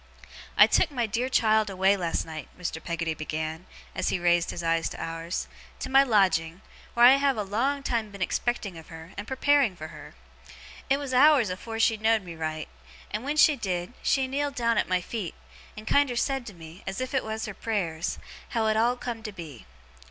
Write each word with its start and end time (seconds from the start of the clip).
'I 0.57 0.65
took 0.65 0.89
my 0.89 1.05
dear 1.05 1.29
child 1.29 1.69
away 1.69 1.95
last 1.95 2.25
night,' 2.25 2.47
Mr. 2.57 2.83
Peggotty 2.83 3.13
began, 3.13 3.67
as 3.93 4.09
he 4.09 4.17
raised 4.17 4.49
his 4.49 4.63
eyes 4.63 4.89
to 4.89 4.99
ours, 4.99 5.47
'to 5.77 5.91
my 5.91 6.01
lodging, 6.01 6.63
wheer 6.95 7.05
I 7.05 7.11
have 7.17 7.37
a 7.37 7.43
long 7.43 7.83
time 7.83 8.09
been 8.09 8.19
expecting 8.19 8.79
of 8.79 8.87
her 8.87 9.11
and 9.15 9.27
preparing 9.27 9.75
fur 9.75 9.89
her. 9.89 10.15
It 10.89 10.97
was 10.97 11.13
hours 11.13 11.51
afore 11.51 11.79
she 11.79 11.97
knowed 11.97 12.23
me 12.23 12.33
right; 12.35 12.67
and 13.11 13.23
when 13.23 13.37
she 13.37 13.55
did, 13.55 13.93
she 14.01 14.25
kneeled 14.27 14.55
down 14.55 14.79
at 14.79 14.89
my 14.89 15.01
feet, 15.01 15.35
and 15.77 15.85
kiender 15.85 16.17
said 16.17 16.47
to 16.47 16.53
me, 16.55 16.81
as 16.87 16.99
if 16.99 17.13
it 17.13 17.23
was 17.23 17.45
her 17.45 17.53
prayers, 17.53 18.17
how 18.49 18.65
it 18.65 18.75
all 18.77 18.95
come 18.97 19.21
to 19.21 19.31
be. 19.31 19.67